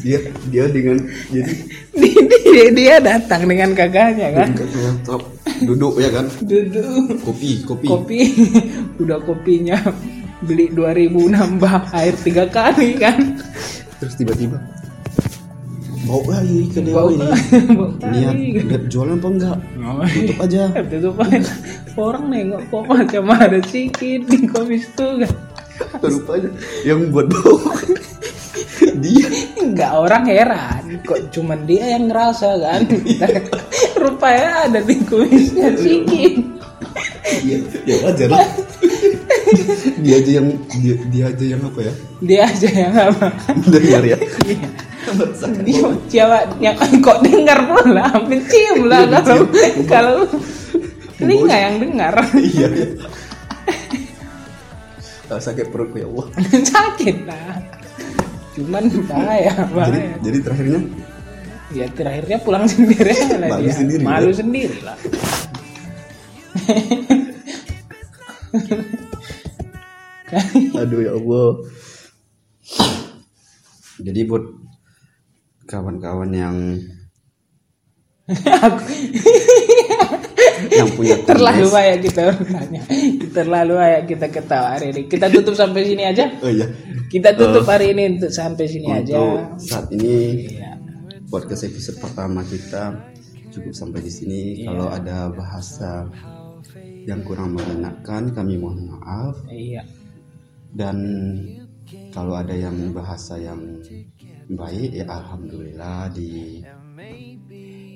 [0.00, 0.96] Dia dia dengan
[1.28, 1.52] jadi
[2.50, 4.50] dia, dia, datang dengan kakaknya kan?
[5.04, 5.22] Top
[5.60, 6.26] duduk ya kan?
[6.40, 7.20] Duduk.
[7.20, 7.86] Kopi kopi.
[7.86, 8.18] Kopi.
[9.02, 9.76] Udah kopinya
[10.40, 13.36] beli 2000 nambah air tiga kali kan?
[14.00, 14.79] Terus tiba-tiba
[16.08, 17.28] bau lagi ke dia Bau ini.
[18.08, 18.34] lihat
[18.72, 19.56] lihat jualan apa enggak?
[20.08, 20.62] Tutup aja.
[20.90, 21.52] Tutup aja.
[21.98, 25.32] Orang nengok kok macam ada sikit di komis tuh kan?
[26.00, 26.50] Rupanya
[26.84, 27.56] yang buat bau.
[29.00, 29.28] Dia.
[29.60, 30.82] Enggak orang heran.
[31.04, 32.80] Kok cuman dia yang ngerasa kan?
[33.96, 36.32] Rupanya ada di kumisnya sikit.
[37.44, 38.48] Dia ya wajar lah.
[40.00, 40.48] Dia aja yang
[40.80, 41.92] dia, dia aja yang apa ya?
[42.24, 43.26] Dia aja yang apa?
[43.68, 44.18] Dengar ya
[45.00, 45.48] Iya.
[45.64, 49.44] dia siapa yang kok dengar pula mencium lah Iya, kalau
[49.88, 50.16] kalau
[51.16, 52.14] telinga yang dengar.
[52.36, 52.68] Iya.
[55.30, 56.26] Iya sakit perut ya Allah.
[56.74, 57.54] Sakit lah.
[58.58, 60.14] Cuman bahaya jadi bahaya.
[60.20, 60.80] jadi terakhirnya?
[61.70, 63.74] Ya terakhirnya pulang sendiri lah Malu dia.
[63.78, 64.36] sendiri, malu ya?
[64.42, 64.98] sendiri lah.
[70.76, 71.48] Aduh ya Allah.
[74.00, 74.44] Jadi buat
[75.70, 76.56] kawan-kawan yang
[80.70, 82.82] yang punya terlalu banyak kita bertanya.
[83.30, 85.00] Terlalu banyak kita ketawa hari ini.
[85.06, 86.24] Kita tutup sampai sini aja?
[86.42, 86.66] Oh iya.
[87.10, 89.14] Kita tutup hari ini untuk sampai sini aja.
[89.18, 90.78] untuk saat ini Iya.
[91.26, 92.94] podcast episode pertama kita
[93.50, 94.40] cukup sampai di sini.
[94.62, 96.06] Kalau ada bahasa
[97.06, 99.34] yang kurang mengenakan kami mohon maaf.
[99.50, 99.82] Iya.
[100.70, 100.96] Dan
[102.14, 103.58] kalau ada yang bahasa yang
[104.50, 106.60] baik ya alhamdulillah di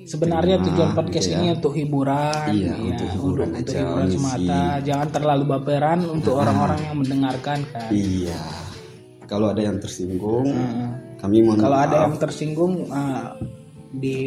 [0.05, 1.33] Sebenarnya Terima, tujuan gitu podcast ya.
[1.33, 4.17] ini untuk hiburan, Iya, ya, untuk hiburan untuk aja, hiburan ngisi.
[4.21, 4.61] semata.
[4.85, 7.89] Jangan terlalu baperan untuk orang-orang yang mendengarkan kan.
[7.89, 8.41] iya
[9.25, 10.89] kalau ada yang tersinggung Heeh.
[11.17, 13.33] kami mohon Kalau maaf ada yang tersinggung, ah,
[13.89, 14.17] di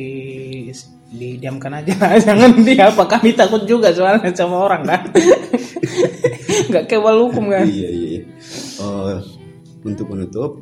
[1.09, 1.95] didiamkan aja,
[2.27, 5.03] jangan dia apa kami takut juga soalnya sama orang kan.
[6.69, 7.62] Nggak kewal hukum kan.
[7.64, 8.21] iya iya.
[8.83, 9.17] Eh,
[9.79, 10.59] untuk penutup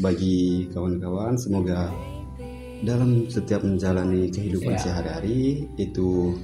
[0.00, 1.90] bagi kawan-kawan semoga
[2.82, 4.82] dalam setiap menjalani kehidupan Iya.
[4.82, 6.34] sehari-hari itu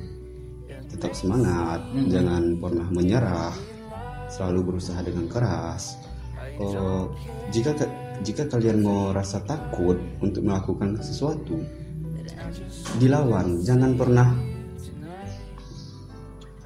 [0.91, 2.09] tetap semangat Hmm.
[2.11, 3.55] jangan pernah menyerah
[4.31, 5.99] selalu berusaha dengan keras.
[6.61, 7.09] Oh,
[7.51, 11.57] jika ka- jika kalian mau rasa takut untuk melakukan sesuatu
[13.01, 13.65] dilawan.
[13.65, 14.29] Jangan pernah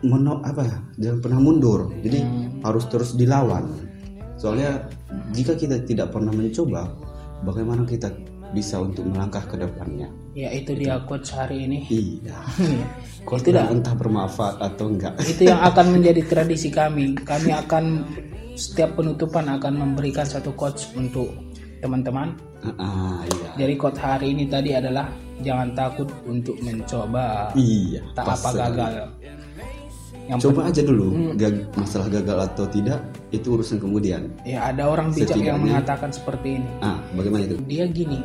[0.04, 0.62] menok apa
[1.00, 1.80] jangan pernah mundur.
[2.04, 2.20] Jadi
[2.60, 3.64] harus terus dilawan.
[4.36, 4.88] Soalnya
[5.30, 6.90] jika kita tidak pernah mencoba
[7.42, 8.08] bagaimana kita
[8.50, 11.86] bisa untuk melangkah ke depannya Ya itu dia quotes hari ini.
[11.86, 12.38] iya
[13.24, 13.70] Itu itu dah.
[13.70, 17.14] entah bermanfaat atau enggak itu yang akan menjadi tradisi kami.
[17.22, 18.02] Kami akan
[18.54, 21.30] setiap penutupan akan memberikan satu quotes untuk
[21.78, 22.34] teman-teman.
[22.78, 25.06] ah iya Jadi quote hari ini tadi adalah
[25.38, 27.54] jangan takut untuk mencoba.
[27.54, 28.92] iya Tak apa gagal.
[30.24, 31.32] Yang coba aja dulu Hmm.
[31.34, 36.10] Gag- masalah gagal atau tidak itu urusan kemudian ya ada orang bijak yang Setidaknya- mengatakan
[36.10, 36.70] seperti ini.
[36.80, 38.20] ah bagaimana itu Dia gini.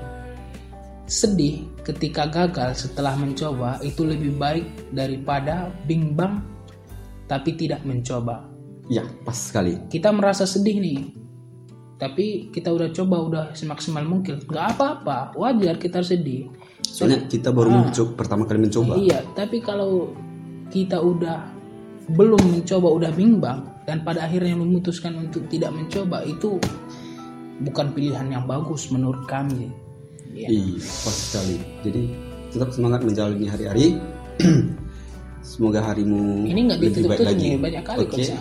[1.04, 6.46] Sedih ketika gagal setelah mencoba itu lebih baik daripada bimbang
[7.26, 8.46] tapi tidak mencoba.
[8.88, 11.14] ya pas sekali kita merasa sedih nih
[11.96, 16.50] tapi kita udah coba udah semaksimal mungkin nggak apa-apa wajar kita sedih
[16.82, 20.10] soalnya kita baru mencoba pertama kali mencoba iya tapi kalau
[20.68, 21.59] kita udah
[22.14, 26.58] belum mencoba udah bimbang dan pada akhirnya memutuskan untuk tidak mencoba itu
[27.62, 29.70] bukan pilihan yang bagus menurut kami.
[30.30, 30.48] Ya.
[30.50, 31.58] Iya, pas sekali.
[31.82, 32.04] Jadi
[32.54, 33.88] tetap semangat menjalani hari-hari.
[35.50, 37.48] Semoga harimu Ini nggak lebih baik lagi.
[37.58, 38.22] banyak kali Oke.
[38.22, 38.38] kok.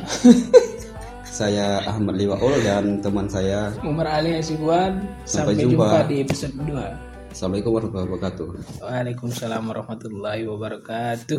[1.39, 3.71] Saya Ahmad Liwaul dan teman saya.
[3.87, 4.99] Umar Ali Hasibuan.
[5.23, 5.87] Sampai Sampai, jumpa.
[5.87, 6.01] jumpa.
[6.11, 7.31] di episode 2.
[7.31, 8.47] Assalamualaikum warahmatullahi wabarakatuh.
[8.83, 11.39] Waalaikumsalam warahmatullahi wabarakatuh.